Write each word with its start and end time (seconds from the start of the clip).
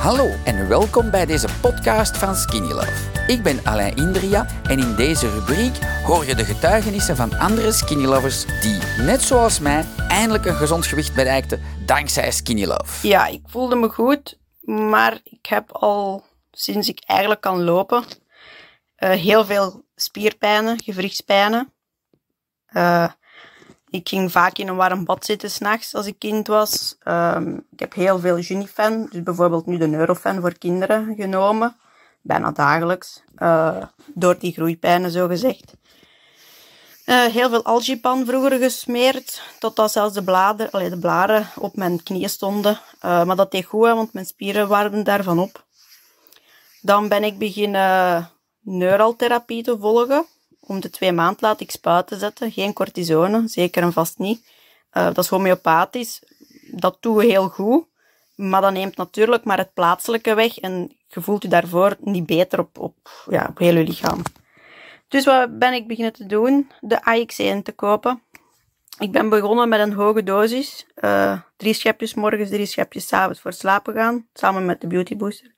Hallo 0.00 0.28
en 0.44 0.68
welkom 0.68 1.10
bij 1.10 1.26
deze 1.26 1.48
podcast 1.60 2.16
van 2.16 2.34
Skinny 2.34 2.72
Love. 2.72 3.26
Ik 3.26 3.42
ben 3.42 3.64
Alain 3.64 3.96
Indria 3.96 4.46
en 4.62 4.78
in 4.78 4.94
deze 4.94 5.30
rubriek 5.30 5.76
hoor 6.04 6.26
je 6.26 6.34
de 6.34 6.44
getuigenissen 6.44 7.16
van 7.16 7.38
andere 7.38 7.72
Skinny 7.72 8.04
Lovers 8.04 8.46
die, 8.60 8.78
net 9.04 9.22
zoals 9.22 9.58
mij, 9.58 9.84
eindelijk 10.08 10.44
een 10.44 10.54
gezond 10.54 10.86
gewicht 10.86 11.14
bereikten 11.14 11.60
dankzij 11.86 12.30
Skinny 12.30 12.64
Love. 12.64 13.08
Ja, 13.08 13.26
ik 13.26 13.42
voelde 13.44 13.76
me 13.76 13.88
goed, 13.88 14.38
maar 14.60 15.20
ik 15.24 15.46
heb 15.46 15.70
al 15.72 16.24
sinds 16.50 16.88
ik 16.88 17.02
eigenlijk 17.06 17.40
kan 17.40 17.62
lopen 17.62 18.04
uh, 18.98 19.10
heel 19.10 19.44
veel 19.44 19.84
spierpijnen, 19.94 20.82
gewrichtspijnen. 20.82 21.72
Uh, 22.72 23.10
ik 23.90 24.08
ging 24.08 24.32
vaak 24.32 24.58
in 24.58 24.68
een 24.68 24.76
warm 24.76 25.04
bad 25.04 25.24
zitten 25.24 25.50
s'nachts 25.50 25.94
als 25.94 26.06
ik 26.06 26.18
kind 26.18 26.46
was. 26.46 26.96
Um, 27.04 27.66
ik 27.72 27.80
heb 27.80 27.94
heel 27.94 28.18
veel 28.18 28.38
Junifan, 28.38 29.08
dus 29.10 29.22
bijvoorbeeld 29.22 29.66
nu 29.66 29.78
de 29.78 29.86
Neurofan 29.86 30.40
voor 30.40 30.58
kinderen 30.58 31.14
genomen. 31.16 31.76
Bijna 32.22 32.50
dagelijks. 32.50 33.22
Uh, 33.38 33.82
door 34.14 34.38
die 34.38 34.52
groeipijnen, 34.52 35.10
zo 35.10 35.26
gezegd. 35.26 35.74
Uh, 37.06 37.24
heel 37.24 37.48
veel 37.48 37.64
algipan 37.64 38.26
vroeger 38.26 38.58
gesmeerd, 38.58 39.42
totdat 39.58 39.92
zelfs 39.92 40.14
de, 40.14 40.22
bladen, 40.22 40.70
allee, 40.70 40.90
de 40.90 40.98
blaren 40.98 41.48
op 41.56 41.76
mijn 41.76 42.02
knieën 42.02 42.28
stonden. 42.28 42.80
Uh, 43.04 43.24
maar 43.24 43.36
dat 43.36 43.50
deed 43.50 43.64
goed, 43.64 43.86
want 43.86 44.12
mijn 44.12 44.26
spieren 44.26 44.68
waren 44.68 45.04
daarvan 45.04 45.38
op. 45.38 45.64
Dan 46.80 47.08
ben 47.08 47.24
ik 47.24 47.38
beginnen 47.38 48.30
neuraltherapie 48.60 49.62
te 49.62 49.78
volgen 49.78 50.26
om 50.70 50.80
de 50.80 50.90
twee 50.90 51.12
maand 51.12 51.40
laat 51.40 51.60
ik 51.60 51.70
spuiten 51.70 52.18
zetten. 52.18 52.52
Geen 52.52 52.72
cortisone, 52.72 53.48
zeker 53.48 53.82
en 53.82 53.92
vast 53.92 54.18
niet. 54.18 54.46
Uh, 54.92 55.04
dat 55.04 55.18
is 55.18 55.28
homeopathisch. 55.28 56.22
Dat 56.70 56.96
doen 57.00 57.16
we 57.16 57.24
heel 57.24 57.48
goed. 57.48 57.84
Maar 58.34 58.60
dat 58.60 58.72
neemt 58.72 58.96
natuurlijk 58.96 59.44
maar 59.44 59.58
het 59.58 59.74
plaatselijke 59.74 60.34
weg. 60.34 60.58
En 60.58 60.96
je 61.08 61.20
voelt 61.20 61.42
je 61.42 61.48
daarvoor 61.48 61.96
niet 62.00 62.26
beter 62.26 62.58
op, 62.58 62.78
op, 62.78 63.26
ja, 63.30 63.46
op 63.50 63.58
heel 63.58 63.76
je 63.76 63.84
lichaam. 63.84 64.22
Dus 65.08 65.24
wat 65.24 65.58
ben 65.58 65.72
ik 65.72 65.86
beginnen 65.86 66.12
te 66.12 66.26
doen? 66.26 66.70
De 66.80 66.96
AX1 66.96 67.62
te 67.62 67.72
kopen. 67.72 68.22
Ik 68.98 69.12
ben 69.12 69.28
begonnen 69.28 69.68
met 69.68 69.80
een 69.80 69.92
hoge 69.92 70.22
dosis. 70.22 70.86
Uh, 70.96 71.40
drie 71.56 71.74
schepjes 71.74 72.14
morgens, 72.14 72.50
drie 72.50 72.66
schepjes 72.66 73.06
s 73.06 73.12
avonds 73.12 73.40
voor 73.40 73.52
slapen 73.52 73.94
gaan. 73.94 74.26
Samen 74.34 74.66
met 74.66 74.80
de 74.80 74.86
Beauty 74.86 75.16
Booster. 75.16 75.54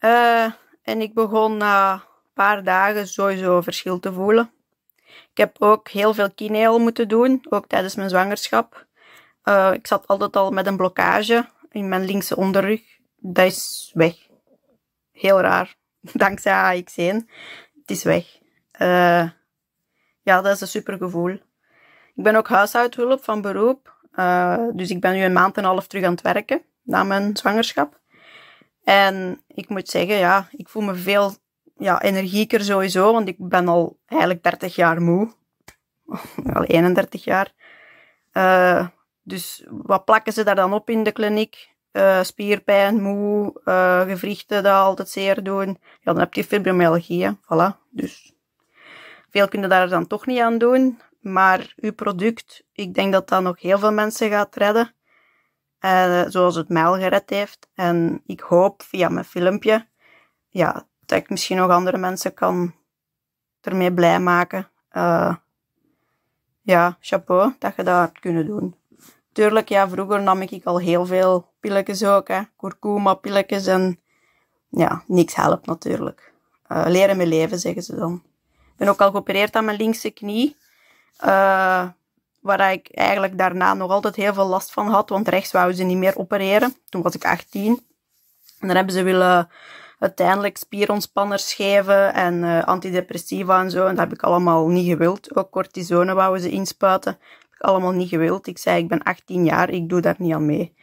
Uh, 0.00 0.44
en 0.82 1.00
ik 1.00 1.14
begon 1.14 1.56
na 1.56 2.04
paar 2.34 2.64
dagen 2.64 3.08
sowieso 3.08 3.60
verschil 3.60 4.00
te 4.00 4.12
voelen. 4.12 4.50
Ik 5.06 5.36
heb 5.40 5.56
ook 5.58 5.88
heel 5.88 6.14
veel 6.14 6.30
kineel 6.30 6.78
moeten 6.78 7.08
doen, 7.08 7.46
ook 7.48 7.66
tijdens 7.66 7.94
mijn 7.94 8.08
zwangerschap. 8.08 8.86
Uh, 9.44 9.70
ik 9.72 9.86
zat 9.86 10.06
altijd 10.06 10.36
al 10.36 10.50
met 10.50 10.66
een 10.66 10.76
blokkage 10.76 11.48
in 11.70 11.88
mijn 11.88 12.04
linkse 12.04 12.36
onderrug. 12.36 12.82
Dat 13.16 13.46
is 13.46 13.90
weg. 13.94 14.14
Heel 15.12 15.40
raar. 15.40 15.74
Dankzij 16.12 16.82
AX1. 16.82 17.14
Het 17.80 17.90
is 17.90 18.02
weg. 18.02 18.38
Uh, 18.80 19.30
ja, 20.22 20.40
dat 20.40 20.54
is 20.54 20.60
een 20.60 20.66
super 20.66 20.96
gevoel. 20.96 21.32
Ik 22.14 22.22
ben 22.22 22.36
ook 22.36 22.48
huishoudhulp 22.48 23.24
van 23.24 23.40
beroep. 23.40 23.92
Uh, 24.14 24.58
dus 24.72 24.90
ik 24.90 25.00
ben 25.00 25.12
nu 25.12 25.22
een 25.22 25.32
maand 25.32 25.56
en 25.56 25.62
een 25.62 25.68
half 25.68 25.86
terug 25.86 26.04
aan 26.04 26.10
het 26.10 26.20
werken 26.20 26.62
na 26.82 27.02
mijn 27.02 27.36
zwangerschap. 27.36 28.00
En 28.84 29.42
ik 29.48 29.68
moet 29.68 29.88
zeggen, 29.88 30.16
ja, 30.16 30.48
ik 30.50 30.68
voel 30.68 30.82
me 30.82 30.94
veel 30.94 31.32
ja, 31.76 32.02
energieker 32.02 32.60
sowieso, 32.60 33.12
want 33.12 33.28
ik 33.28 33.36
ben 33.38 33.68
al 33.68 33.98
eigenlijk 34.06 34.42
30 34.42 34.74
jaar 34.74 35.02
moe. 35.02 35.32
al 36.54 36.64
31 36.64 37.24
jaar. 37.24 37.52
Uh, 38.32 38.86
dus 39.22 39.64
wat 39.68 40.04
plakken 40.04 40.32
ze 40.32 40.44
daar 40.44 40.54
dan 40.54 40.72
op 40.72 40.90
in 40.90 41.02
de 41.02 41.12
kliniek? 41.12 41.72
Uh, 41.92 42.22
spierpijn, 42.22 43.02
moe, 43.02 43.60
uh, 43.64 44.00
gewrichten 44.00 44.62
dat 44.62 44.72
altijd 44.72 45.08
zeer 45.08 45.42
doen. 45.42 45.68
Ja, 46.00 46.12
dan 46.12 46.18
heb 46.18 46.34
je 46.34 46.44
fibromyalgie, 46.44 47.30
voilà. 47.30 47.88
Dus 47.90 48.34
veel 49.30 49.48
kunnen 49.48 49.68
daar 49.68 49.88
dan 49.88 50.06
toch 50.06 50.26
niet 50.26 50.40
aan 50.40 50.58
doen. 50.58 51.00
Maar 51.20 51.74
uw 51.76 51.92
product, 51.92 52.64
ik 52.72 52.94
denk 52.94 53.12
dat 53.12 53.28
dat 53.28 53.42
nog 53.42 53.60
heel 53.60 53.78
veel 53.78 53.92
mensen 53.92 54.30
gaat 54.30 54.56
redden. 54.56 54.94
Zoals 56.30 56.54
het 56.54 56.68
mij 56.68 56.84
al 56.84 56.94
gered 56.94 57.30
heeft. 57.30 57.68
En 57.74 58.22
ik 58.26 58.40
hoop 58.40 58.82
via 58.82 59.08
mijn 59.08 59.24
filmpje 59.24 59.86
ja, 60.48 60.86
dat 61.06 61.18
ik 61.18 61.30
misschien 61.30 61.56
nog 61.56 61.70
andere 61.70 61.98
mensen 61.98 62.34
kan 62.34 62.74
ermee 63.60 63.92
blij 63.92 64.20
maken. 64.20 64.68
Uh, 64.92 65.34
ja, 66.62 66.96
chapeau 67.00 67.52
dat 67.58 67.76
je 67.76 67.82
dat 67.82 68.00
hebt 68.00 68.20
kunnen 68.20 68.46
doen. 68.46 68.74
Tuurlijk, 69.32 69.68
ja, 69.68 69.88
vroeger 69.88 70.22
nam 70.22 70.40
ik 70.40 70.64
al 70.64 70.80
heel 70.80 71.06
veel 71.06 71.52
pilletjes 71.60 72.04
ook, 72.04 72.28
hè. 72.28 72.40
Kurkuma 72.56 73.14
pilletjes 73.14 73.66
en 73.66 74.00
ja, 74.68 75.02
niks 75.06 75.34
helpt 75.34 75.66
natuurlijk. 75.66 76.32
Uh, 76.68 76.84
leren 76.86 77.16
met 77.16 77.26
leven, 77.26 77.58
zeggen 77.58 77.82
ze 77.82 77.96
dan. 77.96 78.22
Ik 78.52 78.76
ben 78.76 78.88
ook 78.88 79.00
al 79.00 79.10
geopereerd 79.10 79.56
aan 79.56 79.64
mijn 79.64 79.76
linkse 79.76 80.10
knie. 80.10 80.56
Uh, 81.24 81.88
waar 82.40 82.72
ik 82.72 82.88
eigenlijk 82.90 83.38
daarna 83.38 83.74
nog 83.74 83.90
altijd 83.90 84.16
heel 84.16 84.34
veel 84.34 84.46
last 84.46 84.72
van 84.72 84.88
had, 84.88 85.08
want 85.08 85.28
rechts 85.28 85.52
wouden 85.52 85.76
ze 85.76 85.82
niet 85.82 85.96
meer 85.96 86.18
opereren. 86.18 86.76
Toen 86.88 87.02
was 87.02 87.14
ik 87.14 87.24
18. 87.24 87.72
En 88.58 88.66
dan 88.66 88.76
hebben 88.76 88.94
ze 88.94 89.02
willen 89.02 89.48
uiteindelijk 89.98 90.56
spierontspanners 90.56 91.54
geven 91.54 92.14
en 92.14 92.42
uh, 92.42 92.64
antidepressiva 92.64 93.60
en 93.60 93.70
zo. 93.70 93.86
En 93.86 93.94
dat 93.94 94.04
heb 94.04 94.12
ik 94.12 94.22
allemaal 94.22 94.68
niet 94.68 94.88
gewild. 94.88 95.36
Ook 95.36 95.50
cortisone 95.50 96.14
wouden 96.14 96.42
ze 96.42 96.50
inspuiten. 96.50 97.12
Dat 97.12 97.40
heb 97.40 97.52
ik 97.52 97.60
allemaal 97.60 97.92
niet 97.92 98.08
gewild. 98.08 98.46
Ik 98.46 98.58
zei, 98.58 98.82
ik 98.82 98.88
ben 98.88 99.02
18 99.02 99.44
jaar, 99.44 99.70
ik 99.70 99.88
doe 99.88 100.00
daar 100.00 100.16
niet 100.18 100.34
aan 100.34 100.46
mee. 100.46 100.74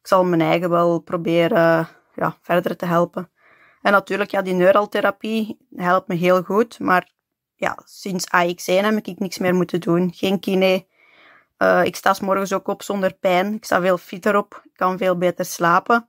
Ik 0.00 0.06
zal 0.06 0.24
mijn 0.24 0.40
eigen 0.40 0.70
wel 0.70 0.98
proberen 0.98 1.88
ja, 2.14 2.36
verder 2.40 2.76
te 2.76 2.86
helpen. 2.86 3.30
En 3.82 3.92
natuurlijk, 3.92 4.30
ja, 4.30 4.42
die 4.42 4.54
neuraltherapie 4.54 5.58
helpt 5.76 6.08
me 6.08 6.14
heel 6.14 6.42
goed. 6.42 6.78
Maar 6.78 7.10
ja, 7.54 7.78
sinds 7.84 8.26
AX1 8.26 8.84
heb 8.84 9.06
ik 9.06 9.18
niks 9.18 9.38
meer 9.38 9.54
moeten 9.54 9.80
doen. 9.80 10.12
Geen 10.14 10.40
kine. 10.40 10.86
Uh, 11.58 11.84
ik 11.84 11.96
sta 11.96 12.14
s 12.14 12.20
morgens 12.20 12.52
ook 12.52 12.68
op 12.68 12.82
zonder 12.82 13.14
pijn. 13.14 13.54
Ik 13.54 13.64
sta 13.64 13.80
veel 13.80 13.98
fitter 13.98 14.36
op. 14.36 14.60
Ik 14.64 14.74
kan 14.74 14.98
veel 14.98 15.18
beter 15.18 15.44
slapen. 15.44 16.08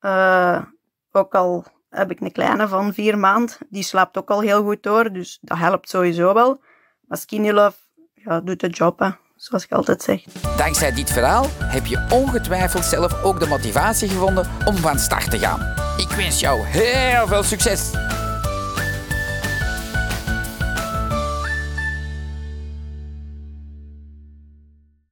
Uh, 0.00 0.62
ook 1.12 1.34
al 1.34 1.66
heb 1.92 2.10
ik 2.10 2.20
een 2.20 2.32
kleine 2.32 2.68
van 2.68 2.94
vier 2.94 3.18
maanden. 3.18 3.56
Die 3.68 3.82
slaapt 3.82 4.18
ook 4.18 4.30
al 4.30 4.40
heel 4.40 4.62
goed 4.62 4.82
door, 4.82 5.12
dus 5.12 5.38
dat 5.40 5.58
helpt 5.58 5.88
sowieso 5.88 6.34
wel. 6.34 6.60
Maar 7.06 7.18
ja, 8.14 8.40
doet 8.40 8.60
de 8.60 8.68
job, 8.68 9.18
zoals 9.36 9.64
ik 9.64 9.72
altijd 9.72 10.02
zeg. 10.02 10.22
Dankzij 10.56 10.92
dit 10.92 11.10
verhaal 11.10 11.46
heb 11.58 11.86
je 11.86 12.06
ongetwijfeld 12.10 12.84
zelf 12.84 13.22
ook 13.24 13.40
de 13.40 13.46
motivatie 13.46 14.08
gevonden 14.08 14.50
om 14.64 14.76
van 14.76 14.98
start 14.98 15.30
te 15.30 15.38
gaan. 15.38 15.60
Ik 15.96 16.08
wens 16.08 16.40
jou 16.40 16.60
heel 16.60 17.26
veel 17.26 17.42
succes! 17.42 18.11